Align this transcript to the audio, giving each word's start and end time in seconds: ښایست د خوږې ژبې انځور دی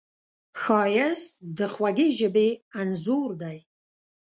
ښایست 0.61 1.31
د 1.57 1.59
خوږې 1.73 2.09
ژبې 2.19 2.47
انځور 2.79 3.29
دی 3.41 3.57